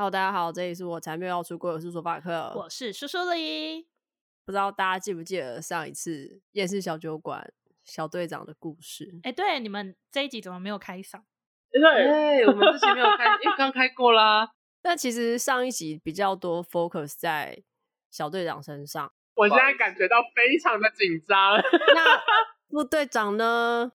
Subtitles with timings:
[0.00, 3.82] Hello，大家好，这里是我才没有要出柜，我是说法克，我是苏苏里。
[4.44, 9.10] 不知道大家记不记得上一次夜市小酒馆小队长的故事？
[9.24, 11.20] 哎、欸，对，你们这一集怎么没有开嗓？
[11.72, 14.48] 对，欸、我们之前没有开， 因为刚开过啦。
[14.80, 17.60] 但其实上一集比较多 focus 在
[18.08, 21.56] 小队长身上，我现在感觉到非常的紧张。
[21.58, 22.22] 那
[22.68, 23.90] 副队长呢？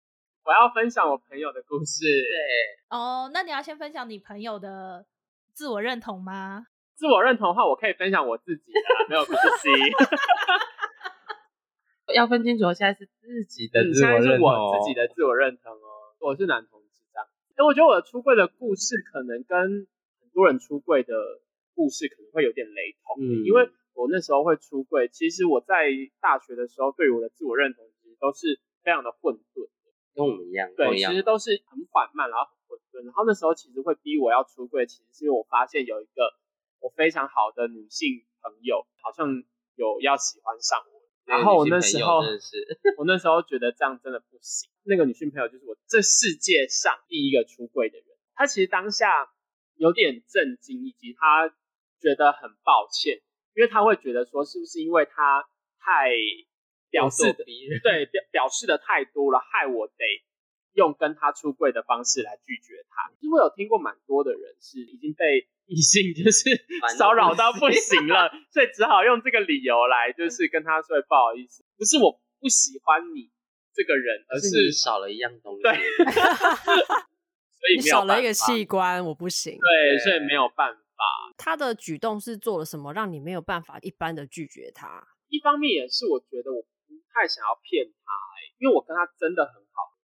[0.45, 2.05] 我要分享我朋友的故事。
[2.05, 5.05] 对，哦，oh, 那你要先分享你朋友的
[5.59, 6.69] 自我认同吗？
[6.95, 8.79] 自我认同的话，我可以分享我自己的，
[9.11, 9.67] 没有关系。
[12.15, 16.15] 要分清楚，现在是自己的自我认同，现在是我自己的自我认同哦。
[16.21, 17.27] 我是男同志这样。
[17.59, 19.89] 因为我觉得我的出柜的故事，可能跟
[20.23, 21.13] 很多人出柜的
[21.75, 23.19] 故事可能会有点雷同。
[23.19, 29.67] 嗯，因为我那时候会出柜，其实我在大学的时候，对于我的自我认同其实都是非常的混沌。
[30.15, 33.03] 跟我们一样，对，其实都是很缓慢，然后很混沌。
[33.05, 36.35] 然后那时候其实会逼我要出柜，其实是因为我发现有一个
[36.81, 39.27] 我非常好的女性朋友，好像
[39.75, 41.01] 有要喜欢上我。
[41.25, 42.21] 然后我那时候，
[42.99, 44.71] 我那时候觉得这样真的不行。
[44.85, 48.07] 那个女性朋友就是我这世界上第一个出柜的人。
[48.35, 49.31] 她其实当下
[49.77, 51.49] 有点震惊，以及她
[52.01, 53.21] 觉得很抱歉，
[53.55, 55.49] 因为她会觉得说，是不是因为她
[55.81, 56.13] 太。
[56.91, 59.95] 表示的对表表示的太多了，害我得
[60.73, 63.11] 用跟他出柜的方式来拒绝他。
[63.21, 66.51] 因为我有听过蛮多的人是已经被异性就是
[66.97, 73.31] 骚扰到不行了， 所以只好用这个理由来就是跟他说不好意思，不是我不喜欢你
[73.75, 75.63] 这个人，而是，是你少了一样东西。
[75.63, 75.73] 对，
[77.59, 79.59] 所以你少了一个器官，我不行。
[79.59, 80.81] 对，所以没有办法。
[81.37, 85.07] 他的举动是做了什么，让你没有办法一般的拒绝他？
[85.29, 86.65] 一方面也是我觉得我。
[86.89, 88.07] 不太想要骗他，
[88.39, 89.68] 欸，因为我跟他真的很好，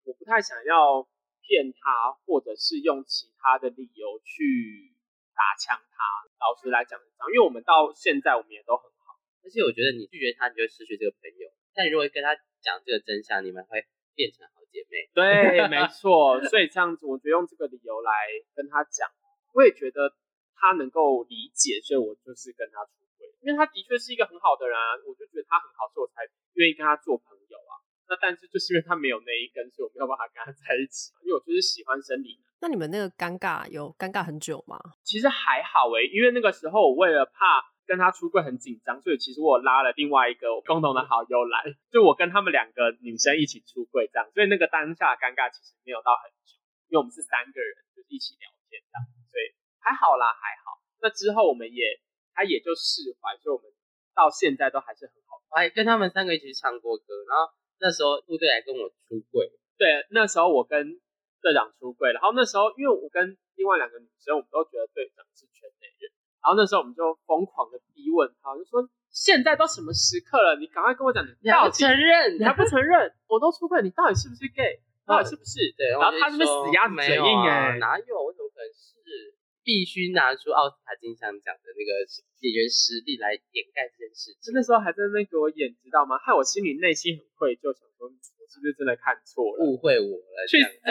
[0.09, 1.05] 我不太想要
[1.45, 4.97] 骗他，或者是用其他的理由去
[5.37, 6.01] 打枪他。
[6.41, 6.97] 老实来讲，
[7.29, 11.53] 因为我们到现在我们也都很好，而且我觉得你拒绝他，你就会失去这个朋友。
[11.77, 12.33] 但你如果跟他
[12.65, 13.85] 讲这个真相，你们会
[14.17, 15.13] 变成好姐妹。
[15.13, 16.41] 对，没 错。
[16.49, 19.13] 所以这样子，我觉得用这个理由来跟他讲，
[19.53, 20.17] 我也觉得
[20.57, 26.25] 他能够理解，所以我就是跟他出轨，因为他的确是一个很好的人啊，我就觉得他很好，所以我才。
[26.59, 27.68] 愿意跟他做朋友啊，
[28.09, 31.13] 那但是就是因为他没有那一根，所以我没有办法跟他在一起。
[31.23, 32.49] 因为我就是喜欢生理男。
[32.61, 34.81] 那你们那个尴尬有尴尬很久吗？
[35.05, 46.57] 其实还好诶、欸，因为那个时候我为了怕跟他出柜很紧张，所以其实我拉了另外一个共同的好友来，就我跟他们两个女生一起出柜这样，所以那个当下尴尬其实没有到很久，
[46.89, 50.81] 因为我们是三个人就是一起聊天这样，所以还好啦，还好。
[51.01, 52.01] 那之后我们也
[52.35, 53.71] 他也就释怀，所以我们
[54.17, 55.39] 到现在都还是很好。
[55.49, 57.49] 我还跟他们三个一起唱过歌，然后
[57.81, 60.99] 那时候部队来跟我出柜，对，那时候我跟
[61.41, 66.11] 队长出柜，然后那时候因为我跟另外两个女生，我们都觉得队长是圈内人，
[66.43, 75.59] 然后那时候我们就疯狂的逼问他，就说现在都什么时刻了，你赶快跟我讲，你还不承认，你还不承认，我都出柜，你到底是不是 gay， 到底是不是？
[75.79, 78.19] 对，然后他那边死鸭子嘴硬哎，哪有？
[78.23, 79.38] 我怎么可能是？
[79.69, 81.93] 必须拿出奥斯卡金像奖的那个
[82.41, 84.49] 演员实力来掩盖这件事情。
[84.57, 86.17] 那时候还在那边给我演，知道吗？
[86.17, 90.37] 害我心里内心很愧疚，想说我是不是真的看错了，误会我了？
[90.49, 90.73] 去死！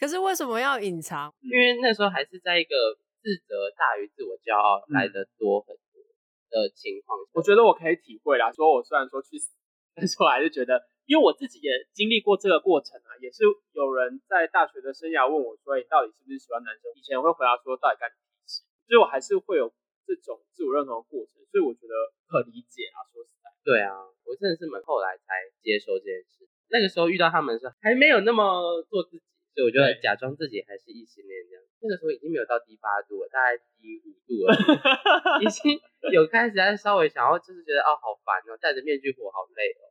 [0.00, 1.28] 可是为什么要隐藏？
[1.44, 6.00] 因为那时候还是在一个自责大于自我骄傲来的多很多
[6.48, 7.28] 的情况下。
[7.34, 8.50] 我觉得我可以体会啦。
[8.50, 9.52] 说我虽然说去死，
[9.94, 10.88] 但是我还是觉得。
[11.10, 13.42] 因为我自己也经历过这个过程啊，也是
[13.74, 19.66] 有人在大学的生涯问我说：“你到底是不是喜欢男生？”以前我会回答说：“到底干什么事？”所以我还是会有
[20.06, 21.94] 这种自我认同的过程，所以我觉得
[22.30, 23.02] 可理解啊。
[23.10, 23.90] 说实在，对啊，
[24.22, 26.46] 我真的是蛮后来才接受这件事。
[26.70, 29.26] 那个时候遇到他们的时候，还没有那么做自己，
[29.58, 31.64] 所以我就假装自己还是异性恋这样。
[31.82, 34.54] 那个时候已经没有到第八度了，大概第五度了，
[35.42, 35.74] 已经
[36.14, 39.90] 有开始在稍微想要，就是觉得哦，好烦哦，戴着面具活好累哦。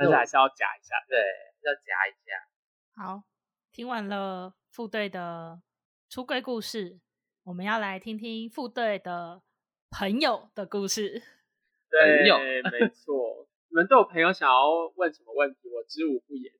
[0.00, 1.18] 但是还是要夹一下，对，
[1.60, 3.04] 要夹一下。
[3.04, 3.22] 好，
[3.70, 5.60] 听完了副队的
[6.08, 6.98] 出柜故事，
[7.44, 9.42] 我们要来听听副队的
[9.90, 11.22] 朋友的故事。
[11.90, 13.46] 对，有没错。
[13.68, 15.68] 你们都有朋友想要问什么问题？
[15.68, 16.50] 我知无不言。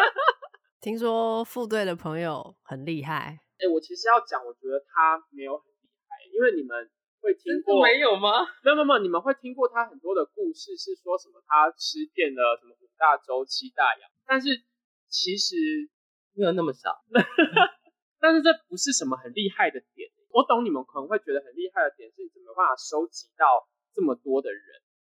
[0.80, 3.38] 听说副队的朋友很厉害。
[3.58, 6.90] 哎、欸，我其实要讲，我觉得他没有很厉害，因为你们。
[7.22, 8.42] 会听过没有吗？
[8.66, 14.50] 没有没有你们会听过他很多的故事，是说什么他吃遍了什么五大洲七大洋，但是
[15.08, 15.54] 其实
[16.34, 16.98] 没有那么少。
[18.18, 20.10] 但是这不是什么很厉害的点。
[20.30, 24.62] 我懂你们可能会觉得很厉害的点是你怎么办法收集到这么多的人，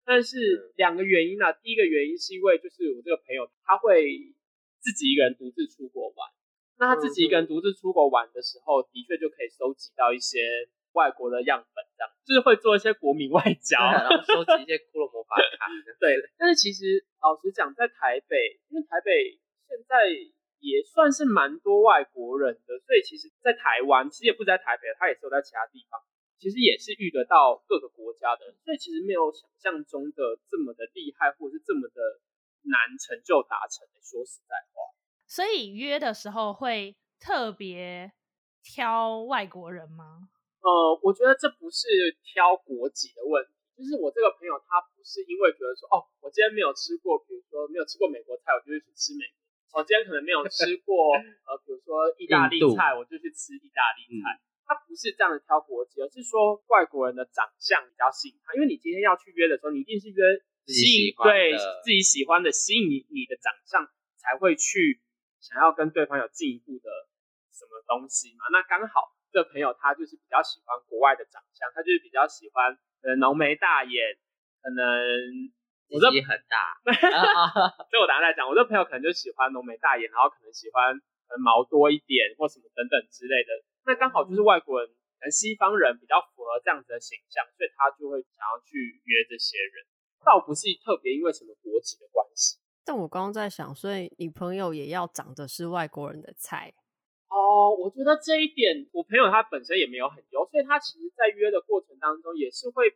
[0.04, 1.52] 但是两个原因呢、啊。
[1.52, 4.34] 第一个原因是因为就是我这个朋友他会
[4.80, 6.30] 自己一个人独自出国玩，
[6.78, 10.40] 那他自己一个人独自出国玩的时候，的确就可以收集到一些
[10.92, 11.81] 外国的样本，
[12.24, 15.66] 就是会做一些国民外交，然后收集一些骷髅魔法卡。
[15.98, 19.38] 对，但是其实老实讲，在台北，因为台北
[19.68, 20.06] 现在
[20.60, 25.98] 也算是蛮多外国人的，所以其实，在台湾其实也不在台北，他也是有在其他地方，
[26.38, 32.22] 其实也是遇得到各个国家的人，所以其实没有想象中的这么的厉害，或者是这么的
[32.70, 33.86] 难成就达成。
[34.02, 34.82] 说实在话，
[35.26, 38.12] 所以约的时候会特别
[38.62, 40.28] 挑外国人吗？
[40.62, 41.90] 呃，我觉得这不是
[42.22, 49.42] 挑国籍的问题，就是我这个朋友他不是因为觉得说，哦，我今天没有吃过，比如说没有吃过美国菜，我就去吃美国。
[49.74, 54.38] 我今天可能没有吃过，呃，比如说意大利菜，我就去吃意大利菜。
[54.62, 58.54] 他不是这样的挑国籍，而是说外国人的长相比较吸引他。
[58.54, 60.22] 因为你今天要去约的时候，你一定是约
[60.70, 63.82] 吸引对自己喜欢的，吸引你你的长相，
[64.20, 65.02] 才会去
[65.40, 66.88] 想要跟对方有进一步的
[67.50, 68.46] 什么东西嘛。
[68.52, 69.10] 那刚好。
[69.32, 74.14] 这个朋友他就是比较喜欢国外的长相，他就是比较喜欢呃浓眉大眼，
[74.60, 74.84] 可能
[75.88, 76.76] 我这很大，
[77.88, 78.44] 所以我等下再讲。
[78.44, 80.92] 我这朋友可能就喜欢浓眉大眼，然后可能喜欢
[81.32, 83.50] 呃毛多一点或什么等等之类的。
[83.84, 84.88] 那刚好就是外国人，
[85.18, 89.84] 可能西方人比较符合这样子的形象，所以他就会想要去约这些人，
[90.24, 92.60] 倒不是特别因为什么国籍的关系。
[92.84, 96.72] 但我刚刚在想，所以你朋友也要长得是外国人的菜。
[97.32, 102.90] 哦，我觉得这一点，我朋友他本身也没有很优，所以他其实，在约的过程当中，也是会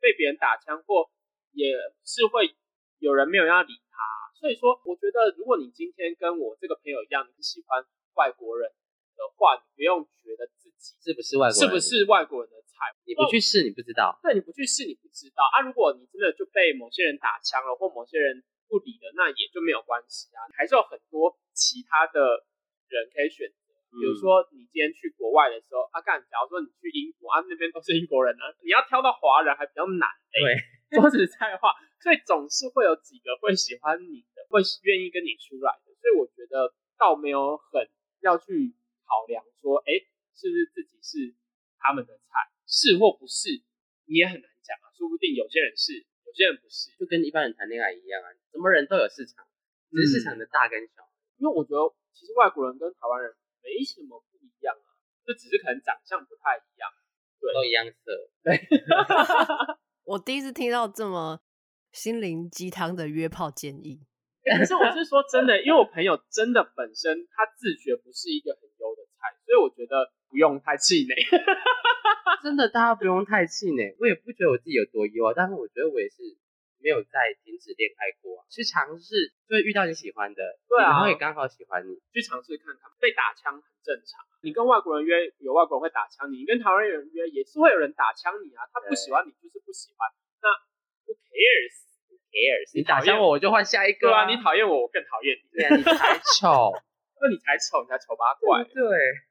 [0.00, 1.10] 被别人打枪，或
[1.52, 2.56] 也是会
[2.98, 3.96] 有人没有要理他。
[4.40, 7.84] 所以说，我觉得如果你今天跟我这个朋友一样，你是喜欢
[8.14, 8.72] 外国人
[9.14, 14.18] 的话，你不用觉得自己是不是外国人，是不是外国人的菜，你不去试，你不知道。
[14.22, 15.60] 对，你不去试，你不知道啊。
[15.60, 22.48] 如果你真的就被某些人打枪了，或某些人不理了，那也就没有关系啊，还是有很多其他的
[22.88, 23.61] 人可以选择。
[23.92, 30.40] 比如说，你今天去国外的时候，阿、啊、干，假如说你去英国啊，那边都是英国人呢、啊，你要挑到华人还比较难、欸。
[30.40, 35.92] 对，说实在话，所以总是会有几个会喜欢你的，会愿意跟你出来的。
[36.00, 37.84] 所以我觉得倒没有很
[38.24, 38.72] 要去
[39.04, 41.36] 考量说，哎、欸，是不是自己是
[41.76, 43.60] 他们的菜，是或不是，
[44.08, 44.88] 你也很难讲啊。
[44.96, 49.44] 说不定有些人是，有些人不是，就跟一般人谈恋爱一样啊，什么人都有市场，
[49.92, 51.04] 只是市场的大跟小。
[51.04, 53.36] 嗯、因为我觉得，其实外国人跟台湾人。
[53.62, 54.88] 没什么不一样啊，
[55.24, 56.90] 就只是可能长相不太一样，
[57.40, 58.12] 对，都一样色。
[58.42, 58.58] 对，
[60.04, 61.40] 我第一次听到这么
[61.92, 64.06] 心灵鸡汤的约炮建议。
[64.44, 71.14] 可是我是说真的，因为我朋友真的本身他自觉不是一个很优的菜，所以我觉得不用太气馁。
[72.42, 73.94] 真的，大家不用太气馁。
[74.00, 76.36] 我也不觉得我自己有多优啊，但是我觉得我也是。
[76.82, 82.90] 没有再停止恋爱过，去尝试就会遇到你喜欢的，对啊，然后也刚好喜欢你，去尝试看看。
[83.00, 88.66] 被打枪很正常，你跟外国人约，有外国人会打枪你；你跟台湾人约，也是会有人打枪你啊。
[88.72, 90.10] 他不喜欢你就是不喜欢，
[90.42, 90.50] 那
[91.06, 92.70] who cares？Who cares？
[92.74, 94.26] 你打枪我，我就换下一个啊。
[94.26, 95.42] 对啊，你讨厌我，我更讨厌你。
[95.54, 96.72] 对啊，你才丑，
[97.22, 98.64] 那你才丑，你才丑八怪。
[98.64, 98.82] 对，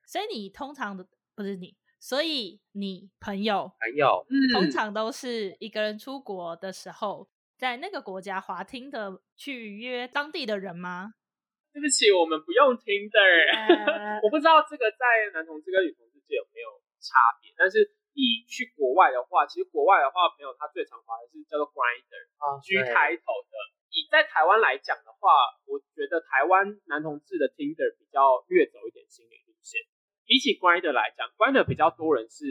[0.06, 1.06] 所以你通常的
[1.36, 1.75] 不是你。
[2.04, 7.30] 所以你朋友朋友，嗯，通常都是一个人出国的时候，
[7.62, 11.13] 在那个国家滑听的去约当地的人吗？
[11.69, 13.22] 对不起，我们不用听的。
[13.62, 16.68] Uh, 我不知道这个在男同志跟女同志界有没有
[16.98, 17.54] 差别。
[17.54, 17.86] 但是
[18.18, 23.54] 你去国外的话，其实国外的话，朋友他最常滑的是叫做 Grindr，G、uh, 开头的。
[23.94, 25.30] 以在台湾来讲的话，
[25.69, 29.41] 我觉得台湾男同志的 Tinder 比较略走一点心理路线。
[30.31, 32.47] 比起 Grindr 来讲，Grindr 比较多人是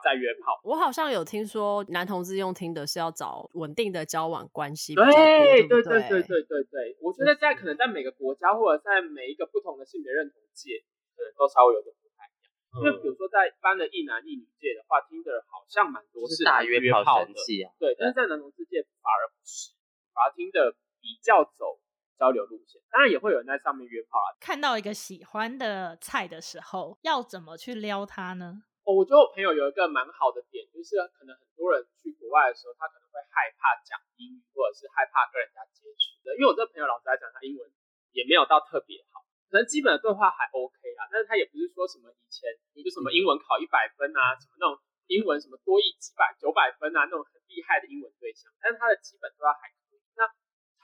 [0.00, 0.56] 在约炮。
[0.64, 4.94] 我好像有听说男同志用听的是要找稳定的交往关系。
[4.96, 10.80] 对对对对对对对，我觉得在可能在每个国家或者在每一个不同的性别认同界，
[11.12, 12.48] 可能都稍微有点不太一样。
[12.72, 17.36] 嗯、因为比如说在一般的一男一女界的话，听的好像蛮多是大约炮的，
[17.76, 17.92] 对。
[18.00, 19.76] 但是在男同志界反而不是，
[20.16, 20.72] 反而听的
[21.04, 21.76] 比较走。
[22.20, 24.28] 交流路线，当然也会有人在上面约炮啊。
[24.44, 28.60] 看到一个喜欢的菜的时候，要怎么去撩他呢？
[28.84, 36.36] 哦，我觉得我朋友有一个蛮好的点，就是可能很多人去国外的时候，他可能会害怕讲英语，或者是害怕跟人家接触的。
[36.36, 37.64] 因为我这个朋友老实来讲，他英文
[38.12, 41.08] 也没有到特别好，可能基本的对话还 OK 啦。
[41.08, 44.76] 但是他也不是说什么以前你就什么英文考一百分啊，什么那种
[45.08, 50.04] 英文什么多一几百九百分啊那种很厉害的英文对象，但是他的基本对话还可以。
[50.20, 50.28] 那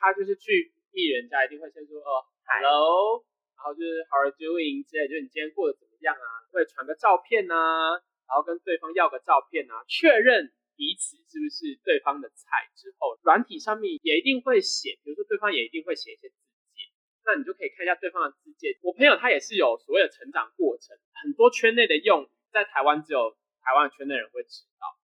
[0.00, 0.73] 他就是去。
[0.97, 3.21] 艺人家一定会先说哦，hello，
[3.53, 6.26] 然后就是 how are you doing 之类，就是你今天过得怎么样啊？
[6.50, 16.35] 会传个照片啊，然后跟对方要个照片啊，确认彼此是不是对方的菜之后，软体上面也一定会写，比如说对方也一定会写一些字
[16.73, 16.88] 节。
[17.29, 18.79] 那你就可以看一下对方的自介。
[18.81, 24.96] 我朋友他也是有所谓的成长过程，很多圈内的用语在台湾只有台湾圈内人会知道，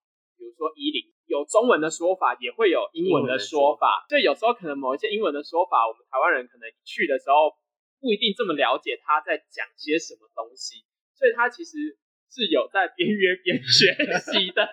[0.43, 7.55] 比如说一零有中文的说法，也会有英文的说法，所以有时候可能某一些英文的说法，我们台湾人可能去的时候
[8.03, 10.83] 不一定这么了解他在讲些什么东西，
[11.15, 11.95] 所以他其实
[12.27, 14.67] 是有在边约边学习的。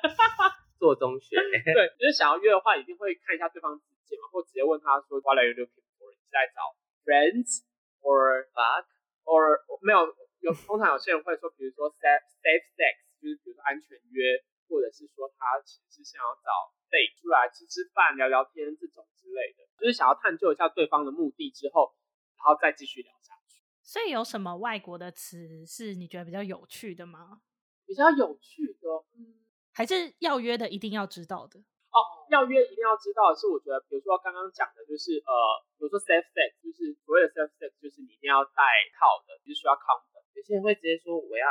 [0.80, 1.36] 做中学，
[1.76, 6.08] 对，就是想要约的话，一定会看一下对方自介嘛，或直接问他说 What are you looking for？
[6.08, 6.72] 你是在找
[7.04, 7.68] friends
[8.00, 8.88] or fuck
[9.28, 10.08] or 没有
[10.40, 21.92] 有通常有些人会说，比如说 safe safe sex，就是比如说安全约，或者是说他其实是想要找 date 出来吃吃饭、聊聊天这种之类的，就是想要探究一下对方的目的之后，
[22.38, 23.58] 然后再继续聊下去。
[23.82, 27.42] 所以有什么外国的词是你觉得比较有趣的吗？
[27.84, 28.86] 比较有趣的，
[29.18, 29.42] 嗯。
[29.72, 31.98] 还是要约的，一定要知道的哦。
[32.28, 35.32] 要约一定要知道的是，我觉得，比如说刚刚讲的，就是呃，
[35.78, 38.62] 比如说 safe sex，就是所谓的 safe sex，就是你一定要带
[38.98, 40.22] 套的，就是需要 condom。
[40.34, 41.46] 有些人会直接说我要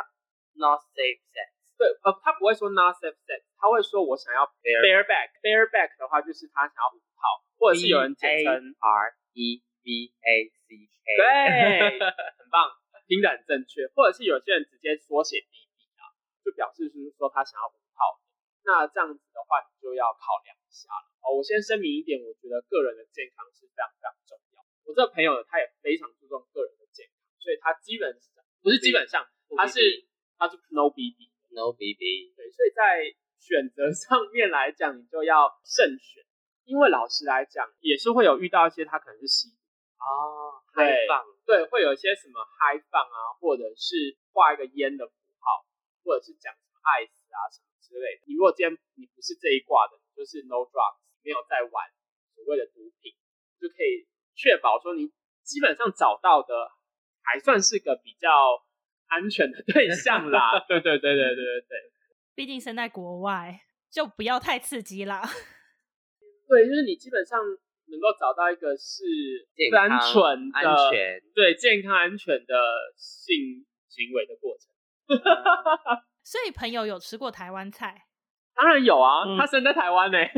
[0.56, 5.32] not safe sex，对，呃，他不会说 not safe sex，他会说我想要 bareback。
[5.40, 7.24] bareback 的话，就是他想要五套，
[7.56, 11.08] 或者是有人简称 R E B A C K。
[11.16, 11.24] 对，
[12.36, 12.68] 很棒，
[13.08, 13.88] 听得很正确。
[13.96, 16.12] 或者是有些人直接缩写 B B 啊，
[16.44, 18.20] 就表示就是说他想要五套。
[18.68, 21.40] 那这样子的话，你就要考量一下了哦。
[21.40, 24.60] 我先声明一点，我觉得个人的健康是非常非常重要。
[24.84, 29.24] 我这个朋友他也非常注重个人的健康，所以他基本上不是基本上，
[29.56, 29.80] 他是
[30.36, 32.32] 他是 no BB no BB。
[32.40, 36.24] 对，所以在选择上面来讲，你就要慎选，
[36.64, 39.60] 因为老实来讲，也是会有遇到一些他可能是吸毒
[40.00, 45.14] 哦，嗨放，对，会有一些什么嗨放啊，或者是画一个烟的符
[45.44, 45.68] 号，
[46.06, 47.68] 或者是讲什么爱死啊什么。
[47.90, 51.90] 之类的，你如果今天你不是这一挂的，就是 no drugs，没有在玩
[52.36, 53.18] 所谓的毒品，
[53.60, 55.10] 就可以确保说你
[55.42, 56.70] 基本上找到的
[57.24, 58.30] 还算是个比较
[59.10, 60.58] 安全的对象啦。
[60.68, 61.78] 对对对对对对对，
[62.34, 63.60] 毕竟身在国外，
[63.92, 65.22] 就不要太刺激啦。
[66.48, 69.04] 对，就是你基本上能够找到一个是
[69.72, 72.56] 单纯的、安全，对健康安全的
[72.96, 74.70] 性行为的过程。
[76.24, 78.06] 所以朋友有吃过台湾菜？
[78.56, 80.32] 当然有啊，嗯、他生在台湾呢、欸。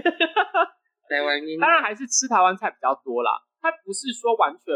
[1.09, 3.35] 台湾音，当然还是吃台湾菜比较多啦。
[3.59, 4.71] 他不是说完全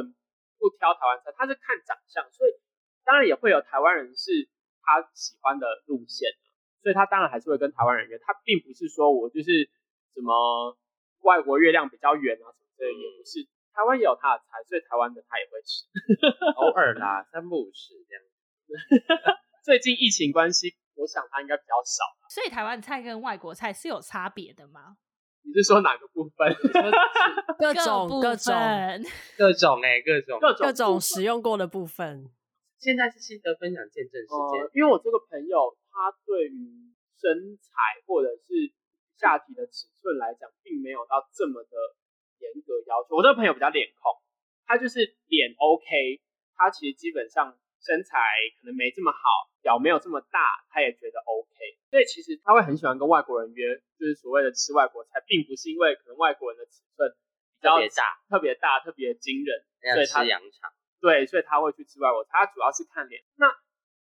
[0.59, 2.51] 不挑台湾菜，他是看长相，所以
[3.05, 4.49] 当然也会有台湾人是
[4.81, 6.27] 他喜欢的路线，
[6.81, 8.17] 所以他当然还是会跟台湾人约。
[8.17, 9.69] 他并不是说我就是
[10.13, 10.75] 什么
[11.21, 13.47] 外国月亮比较圆啊什么的，也不是。
[13.71, 15.85] 台湾也有他的菜，所以台湾的他也会吃，
[16.57, 18.23] 偶尔啦，三不五时这样。
[19.63, 20.75] 最近疫情关系。
[20.97, 24.95] 我想他应该比较少，所以台湾菜跟外国菜是有差别的吗？
[25.43, 26.55] 你是说哪个部分？
[27.59, 28.55] 各种各种
[29.37, 32.31] 各种哎，各种各种各种使用过的部分。
[32.85, 37.73] 现在是心得分享见证时间，呃，因为我这个朋友他对于身材
[38.05, 38.69] 或者是
[39.17, 41.73] 下体的尺寸来讲，并没有到这么的
[42.37, 43.17] 严格要求。
[43.17, 44.13] 我这个朋友比较脸控，
[44.69, 46.21] 他就是脸 OK，
[46.53, 48.21] 他其实基本上身材
[48.61, 49.49] 可能没这么好。
[49.65, 51.57] 脚没有这么大，他也觉得 OK，
[51.89, 57.09] 所以其实他会很喜欢跟外国人约，就是所谓的吃外国菜，并不是因为可能外国人的尺寸
[57.57, 59.65] 比较特别大、特别大、特别惊人，
[59.95, 60.69] 所以他吃羊肠。
[61.01, 63.21] 对，所以他会去吃外国菜，他主要是看脸。
[63.35, 63.47] 那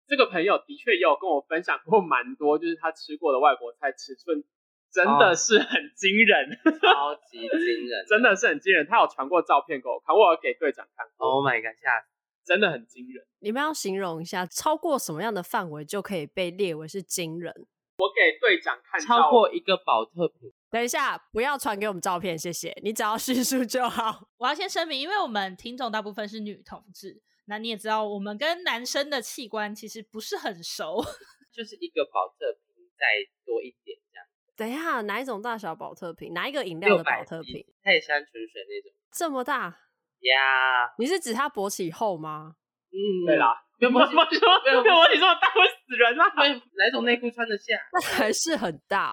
[0.07, 4.45] 这个朋友的确也有跟我分享过蛮多，就是他吃过的外国菜尺寸
[4.93, 8.87] 真的是很惊人，哦、超级惊人， 真的是很惊人。
[8.87, 11.27] 他有传过照片给我看，我有给队长看过。
[11.27, 12.09] Oh my god，吓死！
[12.45, 13.27] 真的很惊人。
[13.41, 17.67] 你们要形容一下，超过什么样的范围就可以被列为是惊人？
[17.99, 20.53] 我给队长看，超过一个保特瓶。
[20.71, 22.77] 等一下，不要传给我们照片，谢谢。
[22.83, 24.29] 你只要叙述就好。
[24.39, 31.01] 我要先声明，因为我们听众大部分是女同志，那你也知道，我们跟男生的器官其实不是很熟，
[31.53, 33.07] 就是一个保特瓶再
[33.45, 34.27] 多一点这样。
[34.57, 36.33] 等一下，哪一种大小保特瓶？
[36.35, 37.65] 哪一个饮料的保特瓶？
[37.83, 39.81] 泰山纯水那种，这么大。
[40.21, 40.95] 呀，yeah.
[40.99, 42.57] 你是指他勃起后吗？
[42.95, 43.51] 嗯，对啦，
[43.83, 46.31] 没有勃起，没有勃起这么大会死人啊！
[46.79, 47.75] 哪种内裤穿得下？
[47.93, 49.11] 那还是很大，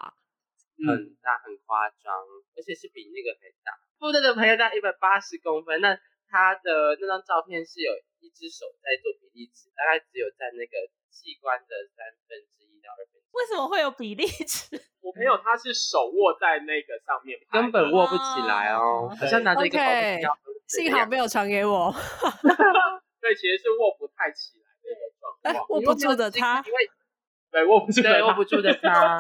[0.78, 2.14] 很大，很夸张，
[2.56, 3.74] 而且是比那个还大。
[3.98, 5.98] 副队的朋友大概一百八十公分，那
[6.30, 10.78] 他的那张照片是有一只手在做比例尺，大概只有在那个
[11.10, 13.34] 器官的三分之一到二分之一。
[13.34, 14.78] 为什么会有比例尺？
[15.02, 19.90] 我朋友他是手握在那个上面，根本握不起来哦，好像拿着一个宝特
[20.22, 20.30] 瓶。
[20.72, 21.92] 幸好没有传给我，
[23.22, 26.90] 对，其实是握不太起来的一个状况，握不住的他，因为
[27.52, 29.18] 对握不住，对握不住的他。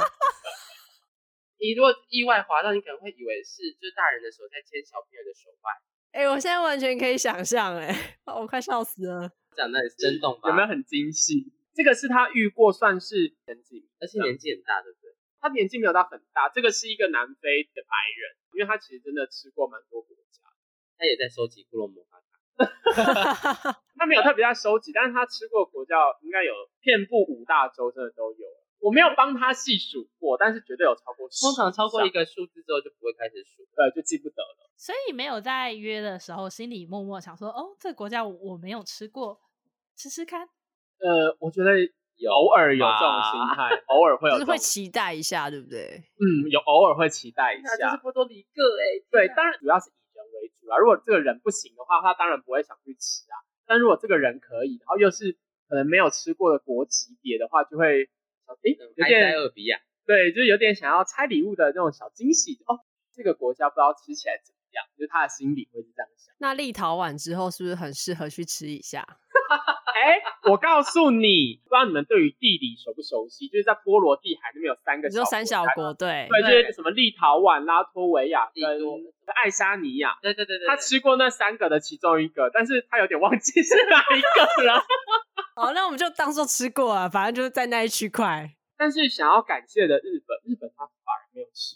[1.59, 5.75] 你如果意外滑到，你可能会以为是就是大人的手在牵小朋友的手腕，
[6.11, 9.29] 哎、欸，我现在完全可以想象，哎，我快笑死了。
[9.55, 10.49] 讲的很生动吧？
[10.49, 11.53] 有没有很精细？
[11.75, 15.13] 这个是他遇过算是年纪，而且年纪很大，对不对？
[15.39, 16.49] 他年纪没有到很大。
[16.49, 20.41] 这个是一个南非的白人，因为他其实真的吃过蛮多国家。
[20.97, 23.81] 他也在收集库洛魔法卡。
[24.01, 25.93] 他没有特别在收集，但是他吃过国家
[26.23, 28.47] 应该有遍布五大洲，真的都有。
[28.79, 31.45] 我没有帮他细数过，但是绝对有超过十。
[31.45, 34.65] 通常超过一个数字之后就不会开始数，对，就记不得了。
[34.75, 39.39] 所以没有在约的时候，心里默默想说：“哦，这个国家我没有吃过，
[39.95, 40.49] 吃吃看。”
[40.97, 41.69] 呃，我觉得
[42.25, 46.01] 偶尔有这种心态，偶尔会有，就是会期待一下，对不对？
[46.17, 47.77] 嗯，有偶尔会期待一下。
[47.77, 50.77] 就是波多黎各哎，对，当然主要是以人为主啊。
[50.79, 53.37] 如果这个人不行的话，他当然不会想去吃啊。
[53.71, 55.37] 但如果这个人可以，然后又是
[55.69, 58.09] 可能没有吃过的国级别的话，就会。
[58.63, 62.83] 诶，有点埃塞俄比亚，对，就是有点想要拆礼物的那种小惊喜哦。
[63.15, 66.33] 这个国家不知道吃起来怎么样，就是他的心里会是这样想。
[66.39, 69.05] 那立陶宛之后是不是很适合去吃一下？
[69.91, 70.17] 哎，
[70.49, 73.47] 我告诉你，不知道你们对于地理熟不熟悉？
[73.47, 78.63] 就是在波罗的海那边有三个小国，就三小国，对，对，就是什么立陶宛、拉脱维亚跟
[79.35, 80.17] 爱沙尼亚。
[80.21, 84.81] 对对对对，他吃过那三个的其中一个，但是他有点忘记是哪一个了。
[85.55, 88.49] 好，那我们就当做吃过啊，反正就是在那一区块。
[88.77, 91.75] 但是想要感谢的日本，日本他反而没有吃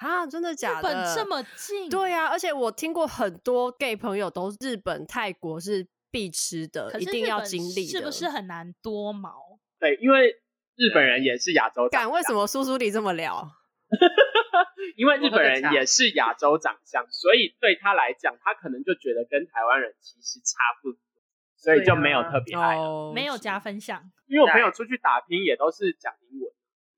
[0.00, 0.90] 啊，真的假的？
[0.90, 1.88] 日本这么近？
[1.88, 7.88] 对呀、啊，而且我听过很多 gay 朋友都日本、泰国是必吃的，一定要经历的。
[7.88, 9.58] 是不是很难多毛？
[9.78, 10.30] 对，因为
[10.76, 12.10] 日本人也是亚洲长相。
[12.10, 13.48] 敢为什么苏苏里这么聊？
[14.96, 20.98] 因为日本人也是亚洲长相，所以对他来讲，他可能就觉得跟台湾人其实差不多。
[21.56, 22.78] 所以就没有特别爱
[23.14, 24.02] 没有加分项。
[24.26, 26.50] 因为我朋友出去打拼也都是讲英文，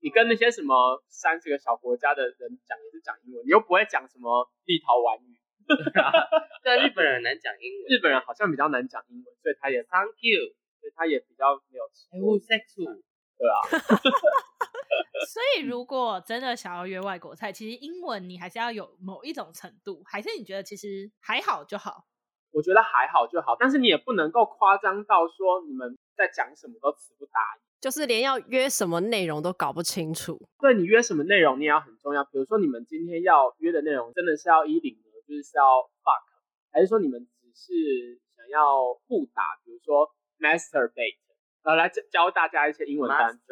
[0.03, 5.39] 你跟那些什么三十个小国家的人讲也是讲英文，你又不会讲什么立陶宛语。
[6.61, 11.85] 对，日本人难讲英文，日本人好像比较难讲英文，所以他也 Thank you，所以他也比较没有。
[12.19, 13.01] Oh, sexual，
[13.39, 13.63] 对啊。
[15.31, 22.03] 所以如果真的想要约外国菜，其实英文你还是要有某一种程度，还是你觉得其实还好就好？
[22.51, 30.39] 我觉得还好就好，但是你也不能够夸张到说你们在讲什么都词不达意，就是连要约什么内容都搞不清楚。
[30.61, 36.23] 对，你约什么内容你也要很重要，比如说你们今天要约的内容真的是要一零呢，就是是要 fuck，
[36.71, 40.07] 还是说你们只是想要互打，比如说
[40.39, 41.19] masturbate，
[41.63, 43.43] 呃，来教教大家一些英文单词。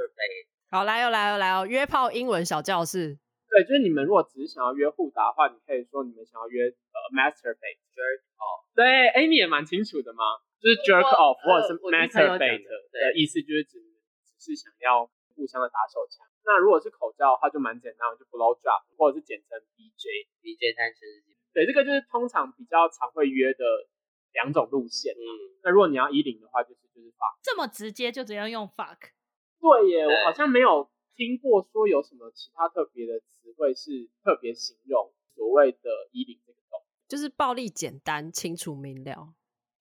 [0.71, 3.19] 好，来哦，来哦，来哦，约炮英文小教室。
[3.51, 8.63] 对，就是你们如果只是想要约互打的话，你可以说你们想要约呃 masturbate jerk off。
[8.73, 10.23] 对，哎，你也蛮清楚的嘛，
[10.63, 13.80] 就是 jerk off 或者是 masturbate 的意思，就是指只
[14.41, 15.05] 是想要
[15.37, 16.25] 互相的打手枪。
[16.43, 21.37] 那如果是口罩的话，就蛮简单，就 blow drop，或者是简称 BJ BJ 单身日记。
[21.53, 23.63] 对，这个就是通常比较常会约的
[24.33, 25.13] 两种路线。
[25.13, 25.21] 嗯，
[25.63, 27.37] 那如果你要一零的话，就是就是 fuck。
[27.43, 29.13] 这么直接就直接用 fuck？
[29.61, 39.33] 对耶，我好像没有听过说有什么其他特别的词汇是特别形容所谓的一零这个动作，就是暴力简单、清楚明了。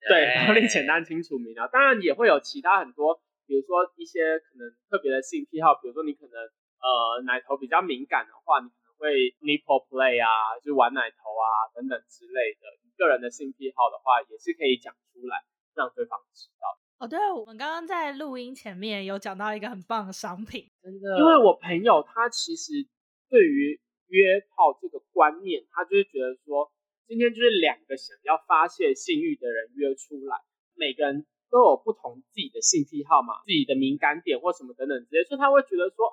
[0.07, 1.69] 对，暴力简单、清楚明了。
[1.73, 12.71] 当然也会有其他很多，比如说一些可能特别的性癖好，比如说你可能呃奶头比较敏感的话，你可能会 nipple play 啊，就玩奶头啊等等之类的。
[12.87, 15.43] 你个人的性癖好的话，也是可以讲出来，
[15.75, 16.79] 让对方知道。
[17.03, 22.87] 哦，对，我们刚刚在录音前面有讲到一个很棒的商品，真的，因为我朋友他其实
[23.29, 26.71] 对于约炮这个观念，他就是觉得说，
[27.09, 30.39] 今天就是两个想要发泄性欲的人约出来，
[30.77, 36.07] 每个人都有不同自己的性癖好嘛，自己的敏感点或什么等等之类，所以他会觉得说，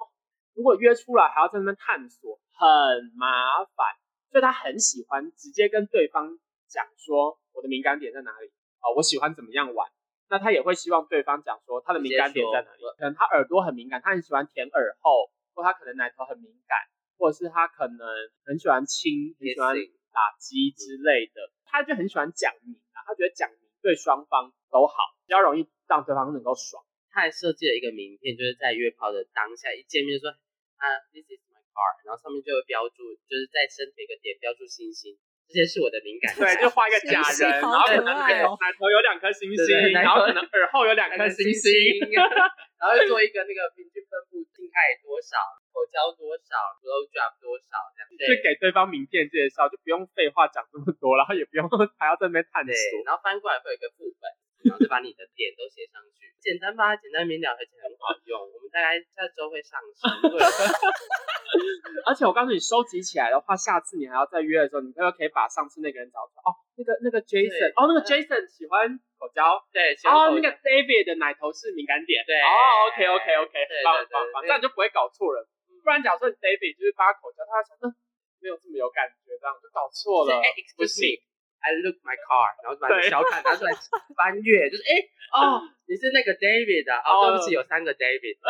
[0.53, 3.85] 如果约出来还要在那边探索，很麻烦，
[4.31, 8.47] 所以他很喜欢直接跟对方讲说，我的敏感点在哪里？
[8.81, 9.87] 啊，我喜欢怎么样玩。
[10.29, 16.77] 那他也会希望对方讲说他的敏感点在哪里，可能他耳朵很敏感，他很喜欢舔耳后，或他可能奶头很敏感，
[17.17, 18.05] 或者是他可能
[18.43, 19.73] 很喜欢亲，很喜欢
[20.11, 26.83] 打击之类的，他就很喜欢讲明啊，他觉得讲明对双方都好，比较容易让对方能够爽。
[27.11, 30.29] 他还设计了一个名片，就是在约炮的当下一见面就说
[30.77, 35.17] 啊，This is my car，然后上面就会标注，就是在身体一个点标注星星。
[35.47, 41.71] 这些是我的敏感，对，就画一个 假人，然后可能奶头有两颗星星，然后可能耳后有两颗星星，
[42.11, 45.39] 然后做一个那个平均分布，性爱多少，
[45.71, 46.51] 口交多少
[46.83, 51.63] ，blow job 多少这样，就给对方名片介绍，就不用废话讲这么多，然后也不用
[51.95, 54.27] 还要在那边探索，然后翻过来会有一个副本，
[54.63, 60.01] 然后就把你的点都写上去，简单吧，简单明了，而且很好用，我们大概下周会上市。
[62.05, 66.41] 而且我告诉你，收集起来的话，下次你还要再约的时候，你可不可以把上次那个人找出来？
[66.43, 72.47] 哦，那个那个 Jason，哦，那个 Jason 喜欢口交，对，哦，那个 David 的奶头是敏感点，对，哦
[72.87, 75.47] ，OK OK OK，棒棒棒，这样就不会搞错了。
[75.83, 77.95] 不然假设 David 就是发口交，他想，嗯，
[78.43, 80.35] 没有这么有感觉，这样就搞错了。
[80.59, 81.23] Excuse me,
[81.59, 83.71] I look my car，然后把你小卡拿出来
[84.15, 85.01] 翻阅，就是哎，
[85.33, 87.01] 哦，你是那个 David 啊？
[87.03, 88.37] 哦，对不起，有三个 David。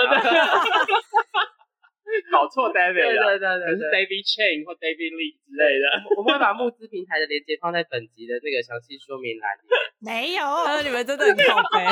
[2.31, 6.15] 搞错 David 对对对对，可是 David Chain 或 David Lee 之类的。
[6.15, 9.77] 我们会把募资平台的链接放在本集的那个详细说明栏里面。
[9.99, 11.85] 没有，你们真的很靠背。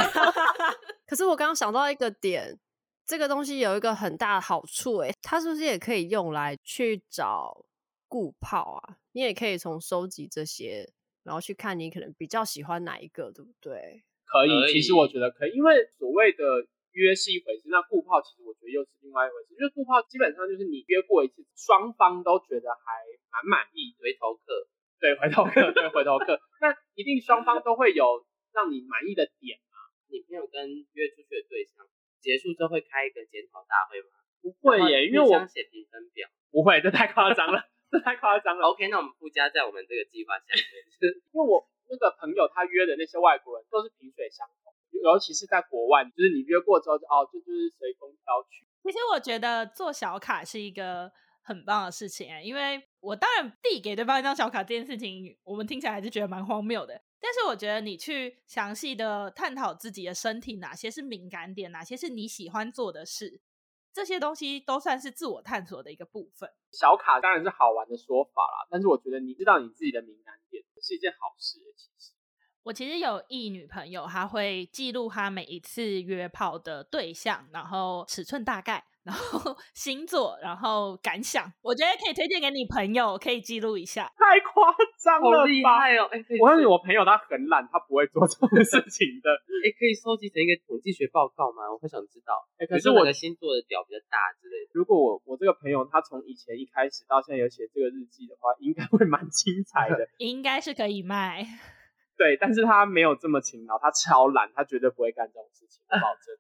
[1.06, 2.58] 可是我刚刚想到一个点，
[3.06, 7.66] 这个东西有一个很大的好处，哎，它是不是也可以用来去找
[8.08, 8.96] 固炮啊？
[9.12, 10.90] 你也可以从收集这些，
[11.26, 14.06] 然后去看你可能比较喜欢哪一个，对不对？
[14.24, 16.70] 可以，其实我觉得可以，因为所谓的。
[16.96, 19.52] 约是一回事，那顾炮其实我觉得又是另外一回事。
[19.52, 23.04] 因为顾炮基本上就是你约过一次，双方都觉得还
[23.36, 24.64] 蛮满意，回头客，
[25.04, 26.40] 对，回头客，对，回头客。
[26.64, 28.24] 那一定双方都会有
[28.56, 29.76] 让你满意的点嘛？
[30.08, 31.84] 你朋友跟约出去的对象
[32.24, 34.16] 结束之后会开一个检讨大会吗？
[34.40, 37.60] 不会耶，因为我写评分表，不会，这太夸张了，
[37.92, 38.68] 这 太夸张了。
[38.68, 40.64] OK，那我们附加在我们这个计划下面。
[41.34, 44.74] 因为我那个朋友他约的那些外国人都是萍水相逢。
[45.04, 48.66] 尤其是在国外，就是你约过之后就哦，就就是随风飘去。
[48.84, 51.12] 其实我觉得做小卡是一个
[51.44, 57.00] 很棒的事情哎，因为我当然递给对方一张小卡这件事情，我们听起来还是觉得蛮荒谬的。
[57.20, 63.42] 但是我觉得你去详细的探讨自己的身体哪些是敏感点，哪些是你喜欢做的事，
[63.96, 66.50] 这些东西都算是自我探索的一个部分。
[66.74, 72.12] 小卡当然是好玩的说法啦，但是我觉得你知道你自己的敏感点是一件好事，其实。
[72.64, 81.46] 我其实有一女朋友，她会记录她每一次约炮的对象，然后尺寸大概，然后 星座，然后感想。
[81.62, 84.12] 我觉得可以推荐给你朋友，可以记录一下。
[84.18, 86.10] 太夸张了吧，好厉害哦！
[86.10, 89.30] 欸、我告诉你，我朋友他很懒，他不会做这种事情的。
[89.64, 91.70] 哎、欸，可以收集成一个统计学报告吗？
[91.72, 92.34] 我会想知道。
[92.58, 94.72] 哎、欸，可是我的星座的屌比较大之类的。
[94.74, 100.10] 如果我我这个朋友他从以前一开始到现在有写这个日记的话，应该会蛮精彩的。
[100.18, 101.46] 应该是可以卖。
[102.18, 106.32] 对，但是他没有这么勤劳，他超懒，他绝对不会干这种事情，我保证，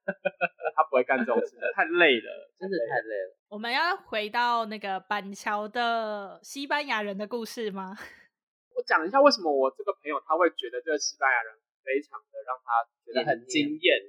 [0.76, 3.36] 他不会干这种事情，太累了，真的太累了。
[3.50, 7.96] 我们要回到那个板桥的西班牙人的故事吗？
[8.76, 14.00] 我讲一下为什么我这个朋友他会觉得这个西班牙人非常的让他觉得很惊艳，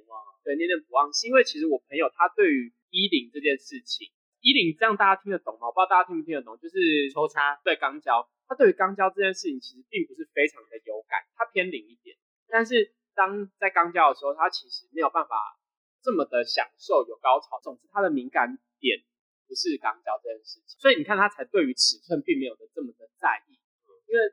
[0.43, 4.07] 对，念念不忘，是因为其实我朋友他对于衣领这件事情，
[4.39, 5.67] 衣领这样大家听得懂吗？
[5.67, 8.27] 我不知道大家听不听得懂，就是抽插，对，肛交。
[8.47, 12.17] 他对于肛交这件事情其实并不是非常的有感，他偏零一点。
[12.47, 15.59] 但是当在肛交的时候，他其实没有办法
[16.01, 17.59] 这么的享受有高潮。
[17.61, 19.03] 总之，他的敏感点
[19.47, 23.59] 不是肛交这件事情，所以你看他才对于尺寸并没有的这么的在意。
[24.07, 24.23] 因为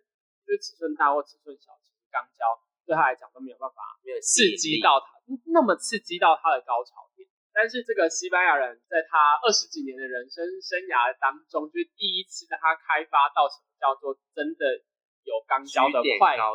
[0.46, 2.46] 就是尺寸大或尺寸小，其实肛交
[2.86, 5.18] 对他来讲都没有办法没有刺激到他，
[5.50, 7.13] 那么刺激到他的高潮点。
[7.54, 14.82] 但是这个西班牙人在他二十几年的人生生涯当中，就是第一次让他开发到什么叫做真的
[15.22, 16.50] 有钢交的快感。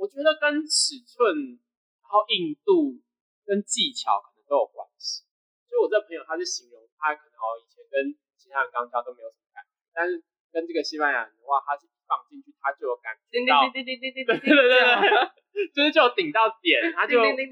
[0.00, 1.60] 我觉得跟尺寸、
[2.00, 2.96] 然后硬度
[3.44, 5.28] 跟技巧可能都有关系。
[5.68, 9.60] 所以我这朋友他是形容他可能哦以前跟其他人钢交都没有什么感，
[9.92, 13.68] 但是跟这个西班牙人的话，他是放进去他就有感觉到
[15.68, 17.46] 就是就顶到点他就对对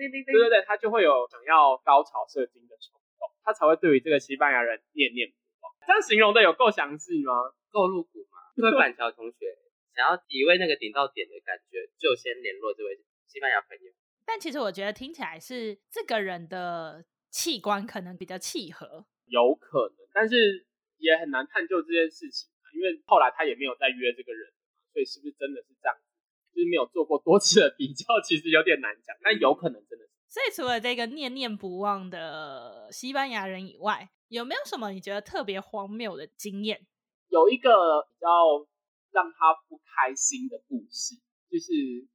[0.49, 5.71] 对他就会有想要高潮射精的冲动他才会对于这个西班牙人念念不忘。
[5.87, 7.33] 这样形容的有够详细吗？
[7.71, 8.39] 够露骨吗？
[8.57, 9.37] 对板桥同学
[9.95, 13.93] 想要体味那个顶到点的感觉就先联络这位西班牙朋友？
[14.25, 19.07] 但其实我觉得听起来是这个人的器官可能比较契合。
[19.27, 20.67] 有可能但是
[20.99, 22.49] 也很难探究这件事情。
[22.77, 24.53] 因为后来他也没有再约这个人，
[24.93, 25.97] 所以是不是真的是这样？
[26.53, 30.13] 就是没有做过多次的比较， 其实有点难讲，但有可能真的是。
[30.29, 36.87] 所以除了这个念念不忘的西班牙人以外，有没有什么你觉得特别荒谬的经验？
[37.29, 37.71] 有一个
[38.03, 38.29] 比较
[39.13, 41.15] 让他不开心的故事，
[41.51, 41.73] 就是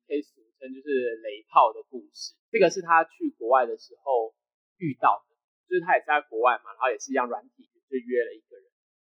[0.07, 2.35] 可以俗称就是雷炮的故事。
[2.51, 4.35] 这个是他去国外的时候
[4.77, 5.35] 遇到的，
[5.69, 8.50] 就是他也在国外嘛，然后也是一样软体，就约了一个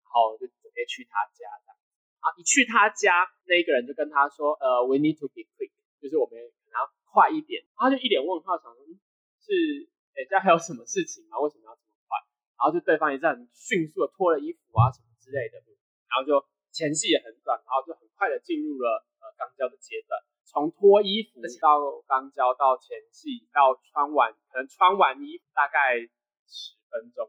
[0.10, 1.78] 然后就准备去他家这样。
[2.20, 2.34] 啊！
[2.36, 5.72] 一去他家，那一个人就跟他说：“呃，we need to be quick，
[6.04, 6.36] 就是我们
[6.68, 8.84] 然后快一点。”他就一脸问号，想说
[9.40, 11.40] ：“是，等下还有什么事情吗？
[11.40, 12.20] 为什么要这么快？”
[12.60, 15.64] 然后就对方也是很迅速的脱了衣服啊什么之类的，
[16.12, 16.44] 然后就
[16.76, 20.20] 前戏也很短，然后就很快的进入了呃肛交的阶段。
[20.44, 25.96] 从脱衣服到肛交到前戏到穿完，可能穿完衣服大概
[26.52, 27.24] 十分钟。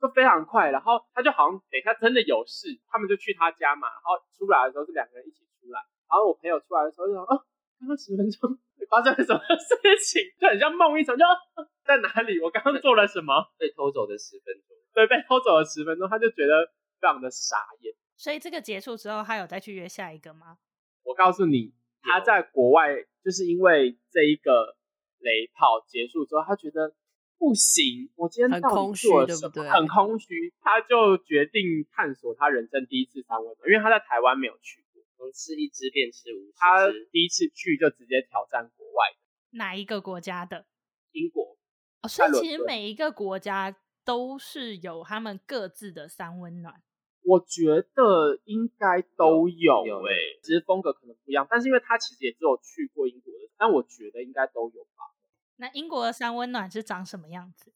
[0.00, 0.70] 就非常快。
[0.70, 3.88] 然后他就好像等一下真的有事，他们就去他家嘛。
[3.88, 5.80] 然后出来的时候是两个人一起出来。
[6.08, 7.34] 然后我朋友出来的时候就说：“哦，
[7.80, 8.50] 刚刚十分钟
[8.88, 10.22] 发生了什么事情？
[10.38, 11.24] 就很像梦一场，就
[11.84, 12.38] 在哪里？
[12.40, 13.32] 我刚刚做了什么？
[13.58, 16.66] 被偷走的十分钟，对，被偷走了十分钟，他就觉得
[17.00, 17.94] 非常的傻眼。
[18.16, 20.58] 所以这个结束之后，他有再去约下一个吗？
[21.02, 24.76] 我告诉你，他在国外就是因为这一个
[25.18, 26.94] 雷炮结束之后，他觉得
[27.38, 29.50] 不行，我今天到底做了什么？
[29.50, 29.70] 很空虚，对不对？
[29.70, 36.52] 很空虚，他就决定探索他人生第一次三温暖，因为他在台湾没有去过，从吃一只变吃五只。
[36.56, 39.58] 他第一次去就直接挑战国外的。
[39.58, 40.66] 哪一个国家的？
[41.12, 41.56] 英国。
[42.02, 46.82] 哦，所以其实每一个国家都是有他们各自的三温暖。
[47.22, 51.46] 我觉得应该都有诶、欸，只是风格可能不一样。
[51.48, 55.13] 但是因为他其实也只有去过英国的，但我觉得应该都有吧。
[55.56, 57.72] 那英国的三温暖是长什么样子？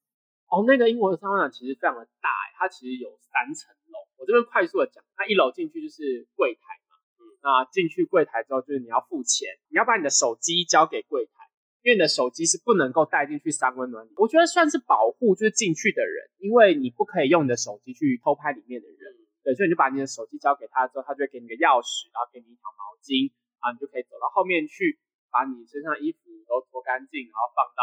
[0.49, 3.99] 哦，那个英国的三温暖其实非常的大、欸，它其实有三层楼。
[4.17, 11.45] 我这边快速的讲，它一楼进去就是柜台嘛，嗯，那进去柜台之后就是你要付钱，你要把你的手机交给柜台，
[11.83, 14.11] 因为你的手机是不能够带进去三温暖里。
[14.17, 19.15] 我觉得算是保护就是进去的人，因为你不可以用你的手机去偷拍里面的人。
[19.45, 24.99] 对，所以你就把你的手机交给他之后，他就会给你个钥匙，然后给你一条毛巾，啊，你就可以走到后面去，
[25.31, 27.83] 把你身上衣服都脱干净，然后放到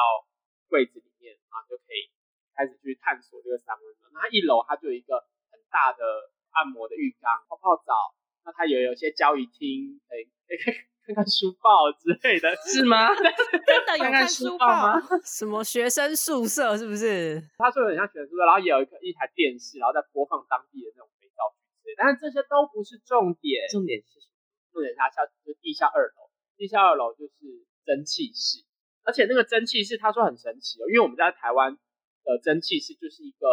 [0.67, 2.09] 柜子里面，啊，就可以
[2.55, 4.11] 开始去探索这个三温暖。
[4.13, 6.03] 那它一楼它就有一个很大的
[6.51, 10.57] 按摩的浴缸，泡泡澡，那它也有一些交易厅，可以可以
[11.05, 13.13] 看看书报之类的， 是吗？
[13.13, 15.01] 真的有看书报吗？
[15.23, 17.37] 什么学生宿舍是不是？
[17.57, 21.95] 他说有点像学生宿舍，然后也有一个一台电视，然后再播放当地的那种肥皂剧之类。
[21.95, 24.33] 但是这些都不是重点，重点是什么？
[24.73, 26.24] 重点是它下就是地下二楼，
[26.57, 28.63] 地下二楼就是蒸汽室，
[29.03, 31.75] 而且那个蒸汽室他说很神奇哦，因为我们在台湾
[32.23, 33.47] 的蒸汽室就是一个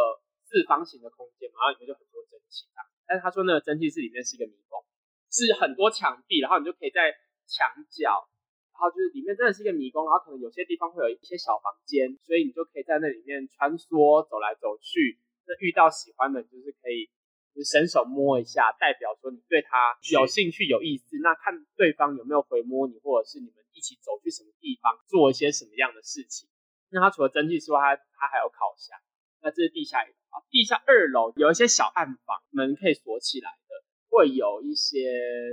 [0.44, 4.84] 四方形的空间嘛，然后里面就很多蒸汽啊，但是他说那个蒸汽室里面是一个迷宫，
[5.30, 7.12] 是很多墙壁，然后你就可以在
[7.46, 8.28] 墙角，
[8.72, 17.10] 然后就是里面真的是一个迷宫，然后可能有些地方会有一些小房间，所以你就可以在那里面穿梭走来走去，那遇到喜欢的，就是可以。
[17.54, 21.18] 就伸手摸一下，代表说你对他有兴趣、有意思。
[21.22, 26.48] 那看对方有没有回摸你，或者是你们一起走去什么地方，做一些什么样的事情。
[26.90, 28.98] 那他除了蒸汽之外，他他还有烤箱。
[29.42, 33.74] 那这是地下一楼啊，地下二楼有一些小暗房，门可以锁起来的，
[34.08, 35.10] 会有一些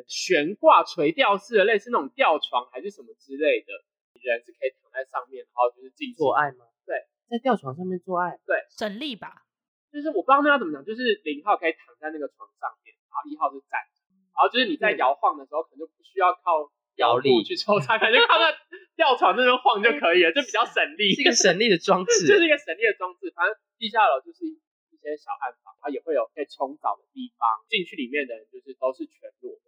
[0.07, 3.73] 悬挂垂吊式的，类似那种吊床还是什么之类的，
[4.21, 6.65] 人是可以躺在上面，然后就是进做爱吗？
[6.85, 6.95] 对，
[7.29, 9.48] 在吊床上面做爱，对，省力吧。
[9.91, 16.69] 就是我不知道那要怎么讲，就是零号可以躺在那个床上面，然后一号是站着，然后就是你在摇晃的时候，可能就不需要靠
[17.01, 18.53] 摇力去抽插，可能就靠在
[18.95, 23.31] 吊床那边晃就可以了，就比较省力，是一个省力的装置， 就是一个省力的装置。
[23.33, 29.67] 反正地下楼就是一些小暗房，它也会有可以冲澡的地方，进去里面的人就是都是全裸的，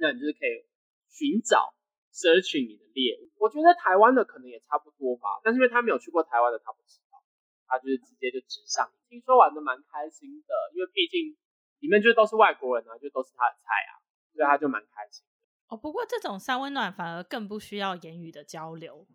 [0.00, 0.64] 那你就是可以
[1.12, 1.76] 寻找
[2.10, 3.28] search 你的猎物。
[3.36, 7.11] 我觉得台湾的可能也差不多吧，但是因为他没有去过台湾的，他不知道，
[7.72, 8.92] 他就是直接就直上。
[9.08, 11.32] 听说玩的蛮开心的，因为毕竟
[11.80, 14.04] 里面就都是外国人啊，就都是他的菜啊，
[14.36, 15.48] 所以他就蛮开心的。
[15.72, 19.06] 哦，不过这种三温暖反而更不需要言语的交流。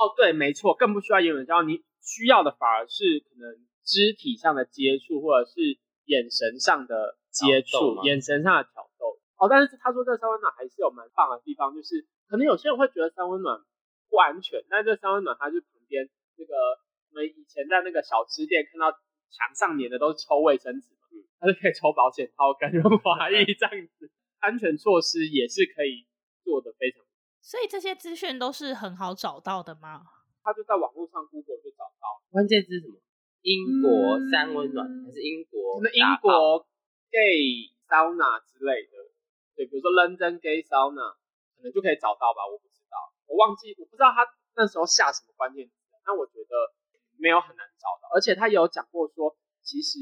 [0.00, 9.20] 哦，对，没错，更不需要言语的交流，你需要的反而是可能肢体上的接触，或者是眼神上的接触，眼神上的挑逗。
[9.36, 13.60] 哦，但是他说这三温暖还是有蛮棒的地方，就是可能有些人会觉得三温暖
[14.08, 16.85] 不安全，但这三温暖它就旁边那个我
[17.16, 18.92] 们以前在那个小吃店看到。
[19.26, 26.06] 墙上粘的都是抽卫生纸嘛，它是可以抽保险套跟润滑液这样子， 安全措施也是可以
[26.44, 27.02] 做的非常。
[27.42, 30.06] 所以这些资讯都是很好找到的吗？
[30.44, 32.22] 他就在网络上 Google 就找到。
[32.30, 33.02] 关键字是什么？
[33.42, 35.82] 英国三温暖、嗯、还是英国？
[35.82, 36.64] 是英国
[37.10, 39.10] gay sauna 之类的，
[39.56, 41.18] 对，比如说 London gay sauna，
[41.58, 42.46] 可能就可以找到吧？
[42.46, 44.24] 我不知道，我忘记，我不知道他
[44.54, 45.74] 那时候下什么关键词。
[46.06, 46.72] 那我觉得。
[47.18, 49.98] 没有很难找到，而且他也有讲过说，其实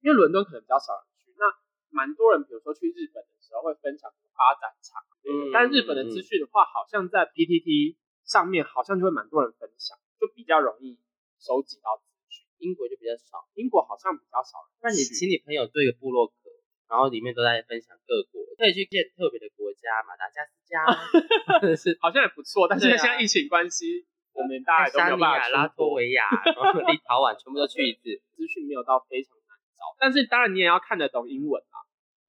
[0.00, 1.46] 因为伦敦可能比较少人去，那
[1.90, 10.98] 蛮多人，比如说去日本的时候会分享发展场，嗯，但日本的资讯的话，好像在 PTT 上面好像就会蛮多人分享，就比较容易
[11.40, 12.46] 收集到资讯。
[12.58, 14.78] 英国就比较少，英国好像比较少人。
[14.82, 16.50] 那你请你朋友做一个部落格，
[16.88, 20.82] 然后里面都在分享各国，可以去见特别的国家，马达加斯加，
[21.78, 24.06] 是好像也不错，但是现在疫情关系。
[24.38, 29.82] 我们大家都没有办法，拉脱维亚、然后立陶宛全部都去一次， 资讯没有到非常难找。
[29.98, 31.76] 但是当然你也要看得懂英文啊，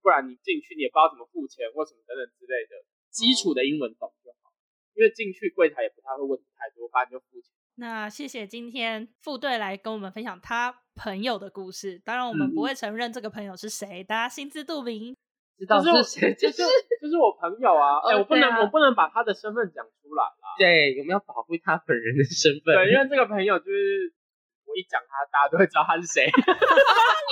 [0.02, 4.50] 不然你进去你也不知道怎么付钱或什么等等之类的，基础的英文懂就好。
[4.96, 7.54] 因为进去柜台也不太会问你太多，反正就付钱。
[7.76, 12.02] 那谢谢今天副队来跟我们分享他朋友的故事。
[12.04, 15.16] 当然，我们不会承认这个朋友是谁，嗯、大家心知肚明。
[15.66, 16.34] 知道是谁？
[16.36, 16.64] 就是
[17.02, 18.00] 就是我朋友啊！
[18.08, 20.56] 哎、欸，我不能、啊、我不能把他的身份讲出来啦。
[20.58, 22.76] 对，有没有保护他本人的身份。
[22.76, 24.14] 对，因为这个朋友就是
[24.66, 26.28] 我一讲他，大家都会知道他是谁。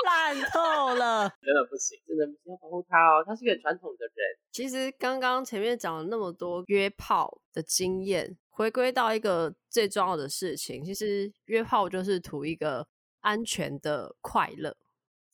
[0.07, 3.23] 烂透了， 真的不行，真的不行要保护他哦。
[3.25, 4.37] 他是个很传统的人。
[4.51, 8.37] 其实刚刚前面讲了那么多约炮的经验。
[8.49, 12.87] 回归到一个最重要的事情，其实约炮就是图一个
[13.19, 14.75] 安全的快乐，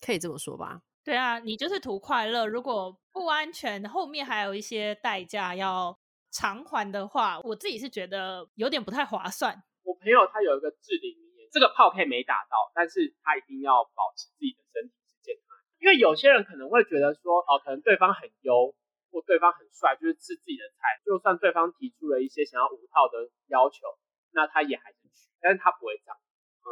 [0.06, 0.82] 可以这么说吧？
[1.04, 2.48] 对啊，你就是图快乐。
[2.48, 5.98] 如果不安全，后面还有一些代价要
[6.32, 9.62] 偿还的话，我自己是觉得有点不太划算。
[9.84, 15.58] 我朋友他有一个至理名言，这个炮可以没打到，但是他一定要保持自己的身体是健康。
[15.80, 18.76] 因为有些人可能会觉得说，哦，可能对方很优。
[19.13, 20.98] 或对方很帅，就是吃自己的菜。
[21.06, 23.86] 就算对方提出了一些想要五套的要求，
[24.32, 26.18] 那他也还是去，但是他不会这样。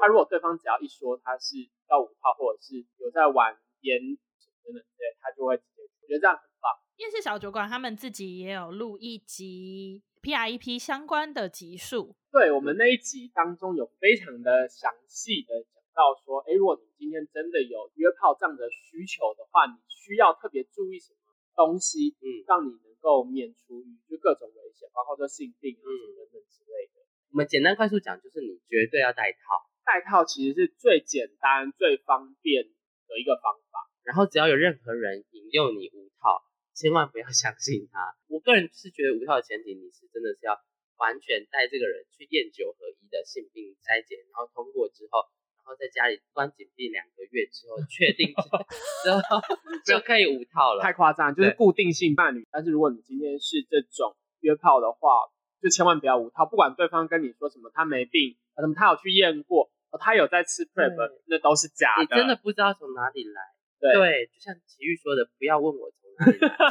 [0.02, 4.00] 他如果对方只要一说他是要五套，或者是有在玩烟
[4.38, 6.04] 什么的，对，他就会直接去。
[6.04, 6.72] 我觉得这样很棒。
[6.98, 12.16] 夜市小酒馆他们自己也有录一集 PrEP 相关的集数。
[12.32, 21.18] 对，我们那一集当中有非常的详细的讲到说，哎，如果你今天真的有约炮这样的需求的话，你需要特别注意什么？
[21.54, 27.04] 东西，嗯，让你能够免除就各种危险，包括说性病啊，什么等等之类的。
[27.32, 29.40] 我们简单快速讲，就是你绝对要戴套。
[29.84, 33.71] 戴套其实是最简单、最方便的一个方法。
[34.04, 38.16] 然后只要有任何人引诱你无套，千万不要 相信他。
[38.28, 40.58] 我个人是觉得无套的前提，你是真的是要
[40.98, 45.30] 完全带这个人去验九合一的性病筛检，然后通过之后。
[45.62, 49.38] 然后在家里关紧闭两个月之后，确定之后
[49.86, 50.82] 就可以无套了。
[50.82, 52.48] 太夸张，就是固定性伴侣。
[52.50, 55.30] 但是如果你今天是这种约炮的话，
[55.62, 56.48] 就千万不要无套。
[56.48, 62.02] 不管对方跟你说什么，他没病，什么他有去验过，他有在吃 PrEP，那都是假的。
[62.02, 63.42] 你真的不知道从哪里来。
[63.82, 66.70] 对，对就像奇遇说的，不要问我从哪里来，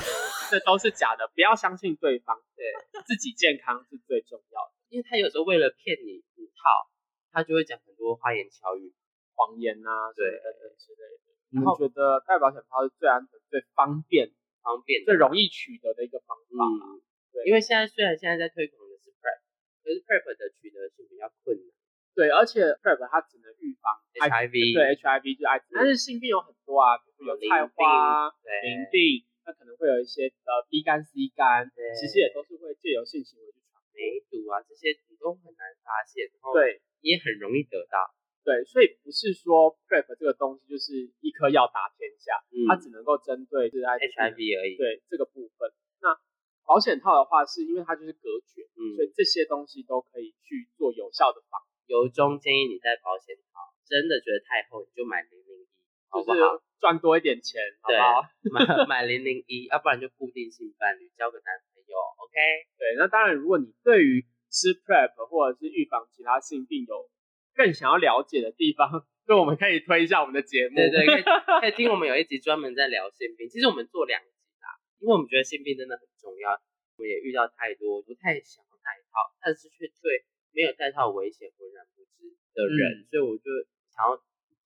[0.48, 1.26] 这都是假的。
[1.34, 2.70] 不要相信对方，对
[3.04, 4.72] 自己健康是最重要的。
[4.88, 6.88] 因为他有时候为了骗你无套。
[7.32, 8.90] 他就会讲很多花言巧语、
[9.38, 11.30] 谎言啊，对，等等之类的。
[11.54, 14.34] 你们后觉得带保险套是最安全、最方便、
[14.66, 16.66] 方便、最容易取得的一个方法？
[16.66, 16.98] 嗯，
[17.30, 17.46] 对。
[17.46, 19.38] 因为现在虽然现在在推广的是 PrEP，
[19.78, 21.70] 可是 PrEP 的取得是比较困难。
[22.14, 28.28] 对，而且 PrEP 它只能预防 HIV，对 HIV 就是艾滋，但是性病有很多啊，比如有菜花、
[28.62, 33.80] 淋病，那可能会有一些呃 B 肝、C 肝，其实也都是会借由性行为去传。
[33.94, 36.28] 梅毒啊，这些你都很难发现。
[36.52, 36.82] 对。
[37.00, 37.96] 也很容易得到，
[38.44, 44.76] 对，所以不是说 PrEP 这个东西就是一颗药打天下，嗯、它只能够针对是 HIV 而已。
[44.76, 45.72] 对这个部分，
[46.04, 46.12] 那
[46.68, 51.56] 保险套的话，是因为它就是隔绝，嗯、所以这些东西都可以去做有效的防。
[51.90, 55.66] 由衷建议你戴保险套，真的觉得太厚，你就买零零一，
[56.06, 56.62] 好不好？
[56.78, 58.22] 赚多一点钱，好不好？
[58.54, 62.38] 买 买零零一，要不然就固定性伴侣，交个男朋友，OK？
[62.78, 67.10] 对，那当然，如果你对于吃 PrEP 或者是预防其他性病有
[67.58, 68.86] 更想要了解的地方，
[69.26, 70.76] 就我们可以推一下我们的节目。
[70.76, 71.22] 对对，可以
[71.60, 73.50] 可以听我们有一集专门在聊性病。
[73.50, 74.30] 其实我们做两集
[74.62, 74.70] 啦，
[75.02, 76.54] 因为我们觉得性病真的很重要。
[76.96, 83.44] 我们也遇到太多不太想要戴套，但是却对没有戴套危险浑然不知的人，嗯、所以我就
[83.90, 84.16] 想要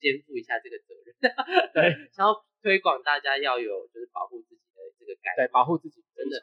[0.00, 1.14] 肩负一下这个责任。
[1.74, 6.40] 对，想要推广大家要有就是保护自己的这个概念，对，保护自己真的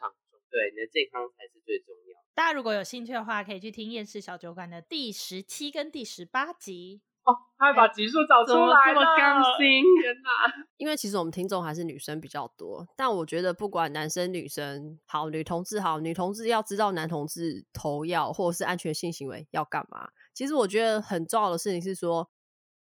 [0.50, 2.20] 对，你的健康才是最重要。
[2.34, 7.36] 大家如果有兴趣的话，可以去听厌世小酒馆的第十七跟第十八集哦。
[7.58, 10.52] 他会把集数找出来，这么甘心， 天哪！
[10.78, 20.08] 因为其实我们听众还是女生比较多，但我觉得不管男生女生好，女同志好，女同志要知道男同志投药或者是安全性行为要干嘛。
[20.34, 22.28] 其实我觉得很重要的事情是说，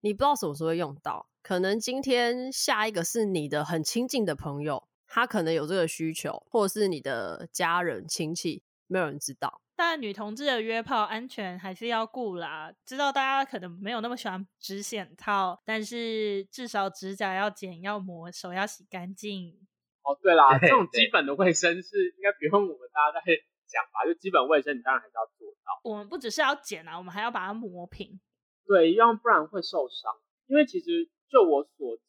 [0.01, 4.87] 你不知道什么时候会用到，可能今天下一个是你的很亲近的朋友。
[5.09, 9.61] 他可能有这个需求，或者是你的家人亲戚，没有人知道。
[9.77, 12.73] 但女同志的约炮安全还是要顾啦。
[12.83, 19.55] 知道大家可能没有那么喜欢指显套，但是至少指甲要剪、要磨，手要洗干净。
[20.01, 23.21] 哦，对啦，这种基本的卫生是应该不用我们大家在
[23.67, 24.03] 讲吧？
[24.03, 25.79] 就基本卫生，你当然还是要做到。
[25.83, 28.19] 我们不只是要剪啊，我们还要把它磨平。
[28.65, 30.11] 对，要不然会受伤。
[30.47, 32.03] 因为其实就我所知。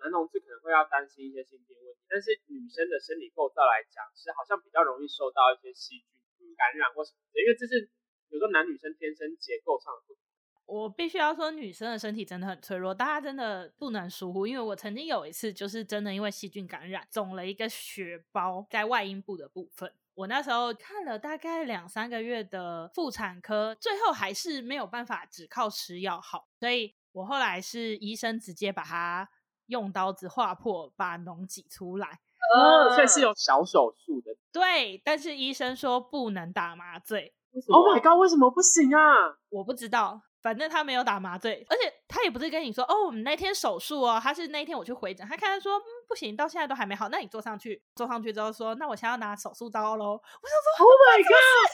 [0.00, 6.19] 男同志可能会要担心一些性病问题，但是女生的生理构造来讲，是好像比较容易受到一些细菌
[6.56, 7.90] 感染或什么，因为这是
[8.28, 10.20] 有时候男女生天生结构上的不同。
[10.66, 14.46] 我必须要说，女生的身体真的很脆弱，大家真的不能疏忽。
[14.46, 19.92] 因为我曾经有一次，就是真的因为细菌感染，肿了一个血包在外阴部的部分。
[20.14, 29.28] 我那时候看了大概两三个月的妇产科，最后还是没有办法只靠吃药好，所以我后来是医生直接把它
[29.66, 32.20] 用刀子划破，把脓挤出来。
[32.54, 34.30] 哦，所以是有小手术的。
[34.52, 37.34] 对，但是医生说不能打麻醉。
[37.68, 39.36] Oh my god，为什么不行啊？
[39.48, 50.12] 我不知道，反正他没有打麻醉，而且他也不是跟你说哦，我们那天手术哦，他是那天我去回诊，他看他说嗯不行，到现在都还没好，那你坐上去，坐上去之后说，那我现在要拿手术刀喽。
[50.12, 51.70] 我想说，Oh my god，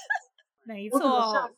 [0.65, 1.51] 没 错，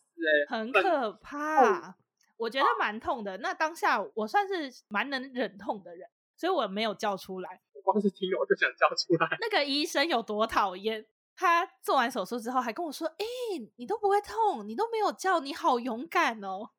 [0.49, 1.95] 很可怕，
[2.37, 3.39] 我觉得蛮痛的。
[3.39, 7.61] 那当下我算是蛮能忍痛的人，所以我没有叫出来。
[7.89, 9.39] 我光是听我就想叫出来。
[9.41, 11.07] 那个医生有多讨厌？
[11.35, 13.25] 他做完手术之后还跟我说：“哎、
[13.55, 16.71] 欸，你都不会痛，你都没有叫，你好勇敢哦。”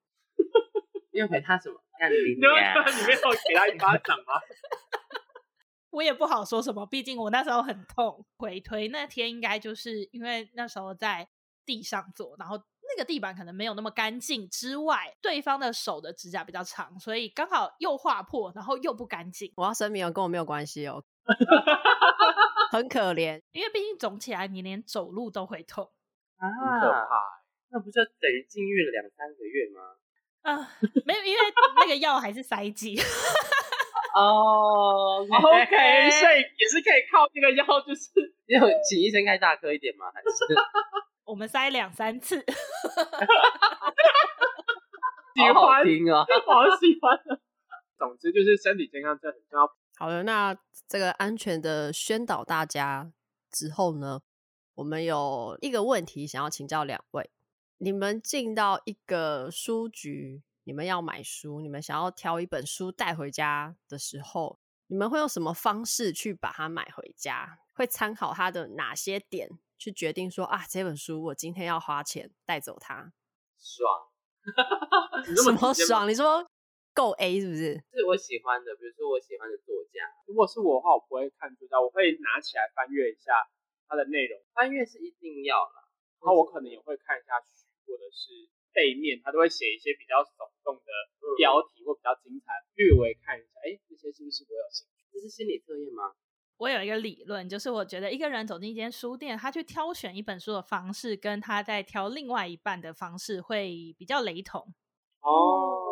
[1.11, 1.81] 你有给他什么？
[1.99, 2.53] 干你你没有
[3.47, 4.33] 给他一巴掌吗？
[5.89, 8.23] 我也不好说什么，毕竟我那时候很痛。
[8.37, 11.27] 回推那天应该就是因为那时候在
[11.65, 19.51] 地上坐，然后那个地板可能没有那么干净，之外对方的手的指甲比较长，所以刚好又划破，然后又不干净。
[19.55, 21.03] 我要声明哦，跟我没有关系哦。
[22.71, 25.89] 很可怜，因为毕竟肿起来，你连走路都会痛
[26.37, 27.07] 啊，很可怕。
[27.71, 29.95] 那不就等于禁欲了两三个月吗？
[30.41, 30.71] 啊，
[31.05, 31.39] 没有，因为
[31.77, 32.95] 那个药还是塞剂。
[34.15, 38.09] 哦， OK，所以也是可以靠这个药，就是
[38.47, 40.09] 要请医生开大颗一点吗？
[40.11, 40.27] 还是
[41.29, 42.43] 我们塞两三次？
[45.35, 47.15] 喜欢好听啊， 好喜欢。
[47.99, 49.71] 总之就是身体健康真的很重要。
[49.97, 50.57] 好了，那
[50.87, 53.13] 这个安全的宣导大家
[53.51, 54.21] 之后呢，
[54.73, 57.29] 我们有一个问题想要请教两位：
[57.77, 64.57] 你们进到一个书局，你们要买书，你们想要挑一本书带回家的时候，
[64.87, 67.59] 你们会用什么方式去把它买回家？
[67.75, 69.47] 会参考它的哪些点
[69.79, 73.11] 去决定说啊，这本书我今天要花钱带走它？
[73.57, 74.11] 爽？
[75.43, 76.07] 什么爽？
[76.07, 76.45] 你说？
[76.93, 77.79] 够 A 是不是？
[77.95, 80.03] 是我喜欢的，比如说我喜欢的作家。
[80.27, 83.31] 如果是我的话，我不会看作家，我会拿起来翻阅一下
[83.87, 84.35] 它的内容。
[84.51, 85.87] 翻阅是一定要啦，
[86.19, 90.91] 然后我可能也会看一下序，或者是背面，他都会写一些比较耸动的
[91.37, 95.07] 标题或比较精彩，略微看一下，哎，这些是不是我有兴趣？
[95.13, 96.11] 这是心理测验吗？
[96.59, 104.59] 我有一个理论，就是我觉得一个人走进一间书店，他去挑选一本书的方式，跟他在挑另外一半的方式会比较雷同。
[105.23, 105.87] 哦。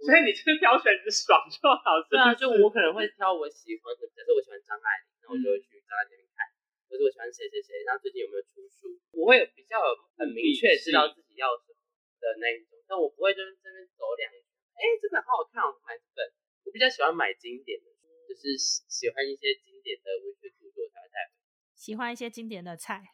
[0.00, 6.44] 所以你就是挑选你爽就好，是啊，就我可能会挑我喜欢的，假设我喜欢张爱玲，那我就会去张爱玲看，
[6.88, 9.80] 或者我喜欢谁谁谁，然后最近有没有出书，我会比较
[10.16, 11.76] 很明确知道自己要什么
[12.20, 14.40] 的那一种，但我不会就是这边走两圈，
[14.76, 16.24] 哎，这本好好看，我买这本。
[16.64, 17.88] 我比较喜欢买经典的，
[18.28, 21.36] 就是喜欢一些经典的文学著作才会带回。
[21.76, 23.04] 喜欢一些经典的菜。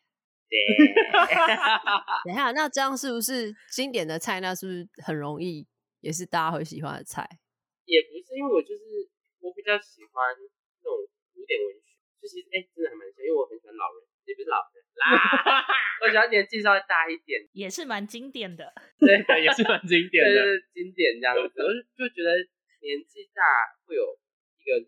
[0.48, 0.56] 对。
[2.24, 4.38] 等一下，那这样是不是经典的菜？
[4.40, 5.66] 那是不是很容易？
[6.00, 7.28] 也是大家会喜欢的菜，
[7.84, 9.04] 也不是，因为我就是
[9.44, 10.96] 我比较喜欢那种
[11.36, 15.60] 古典文学，就其实哎、欸，真的还蛮像，因为我很喜欢老人，也不是老人啦，
[16.00, 19.12] 我喜欢年纪稍微大一点，也是蛮经典的，对，
[19.44, 22.32] 也是蛮经典的，对，经典这样子，我就就觉得
[22.80, 23.44] 年纪大
[23.84, 24.16] 会有
[24.56, 24.80] 一个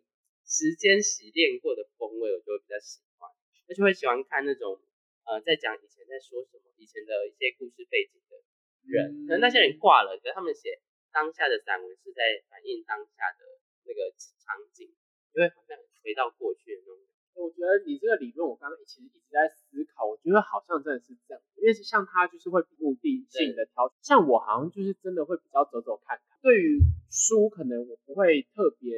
[0.52, 3.24] 时间洗练过的风味，我就会比较喜欢，
[3.68, 4.76] 而且会喜欢看那种
[5.24, 8.36] 呃，在讲以前在说什么，以前的一些故事背景的
[8.84, 10.78] 人，可能那些人挂了，可是他们写。
[11.12, 13.44] 当下的散文是在反映当下的
[13.84, 14.88] 那个场景，
[15.36, 16.96] 因为好像回到过去的那种。
[17.36, 26.38] 我觉得你这个理论，我刚刚其实一直在思考，我觉得好像真的是这样，因为是像他就是会目的性的挑，像我好像就是真的会比较走走看看。
[26.40, 26.80] 对于
[27.10, 28.96] 书，可能我不会特别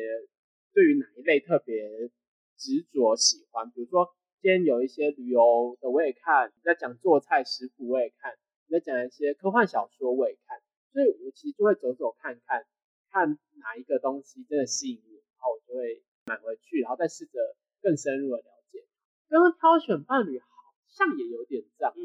[0.75, 2.11] 对于哪一类特别
[2.59, 10.59] 执着喜欢，比如说今天有一些旅游的我也看，你在讲做菜食谱我也看，你在讲一些科幻小说我也看。
[10.93, 12.67] 所以我其实就会走走看看，
[13.11, 18.87] 看哪一个东西真的吸引我，然后我就会买回去，然后再试着更深入的了解。
[19.29, 20.47] 刚刚挑选伴侣好
[20.87, 22.03] 像也有点这样，嗯，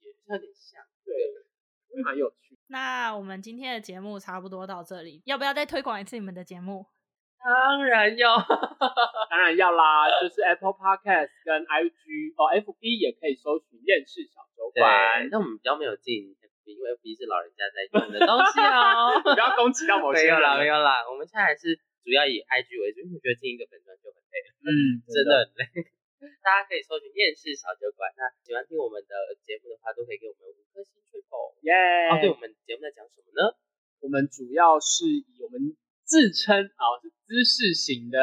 [0.00, 2.58] 也有点像，对，蛮有趣。
[2.66, 6.86] 那我们今天的节目差不多到这里，要不要再推广一次你们的节目？
[7.42, 8.38] 当然要，
[9.30, 15.26] 当然要啦，就是 Apple Podcast 跟 IG 哦，FB 也可以搜寻厌世小酒馆。
[15.30, 16.50] 那我们比较没有进 FB，。
[16.62, 20.38] 因为 FB 是老人家在用的东西哦， 不要攻击到某些人。
[20.38, 21.74] 没有啦，没有啦，我们现在还是
[22.06, 25.90] 主要以 IG 为主，因为我觉得进一个粉专就很累了，嗯，真的很累。
[26.38, 31.34] 大家可以搜寻厌世小酒馆，那喜欢听我们的节目的话，都可以给我们五颗星吹捧，
[31.66, 31.74] 耶！
[32.14, 33.58] 哦，对，我们节目在讲什么呢？
[33.98, 35.58] 我们主要是以我们
[36.12, 38.20] 自称啊、哦、是知识型的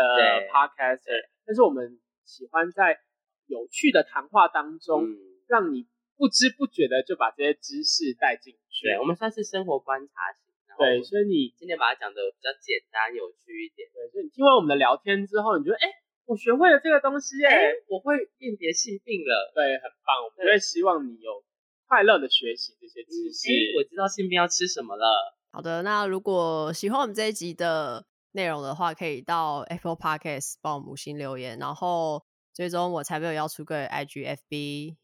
[0.53, 2.99] Podcaster，但是我们喜欢在
[3.47, 5.09] 有趣的谈话当中。
[5.09, 5.17] 嗯
[5.49, 8.85] 让你不知不觉的就把这些知识带进去。
[8.85, 10.53] 对，我们算是生活观察型。
[10.77, 13.89] 对，所以你今天把它讲的比较简单有趣一点。
[13.89, 15.89] 对，所以你听完我们的聊天之后，你觉得哎，
[16.29, 19.49] 我学会了这个东西，哎，我会辨别性病了。
[19.57, 20.21] 对，很棒。
[20.21, 21.43] 我们就会希望你有
[21.87, 23.49] 快乐的学习这些知识。
[23.73, 25.33] 我知道性病要吃什么了。
[25.51, 32.23] 好的，那如果喜欢我们这一集的内容的话，可以到 Apple Podcast 帮我们五星留言，然后
[32.53, 34.95] 最终我才没有要出柜 IGFB。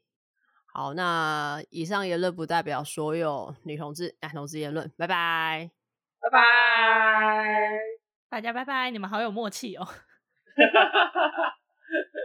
[0.68, 4.92] 好，那以上言论不代表所有女同志、男同志言论。
[4.98, 5.72] 拜拜，
[6.20, 7.80] 拜拜，
[8.30, 9.88] 大家拜拜，你们好有默契哦。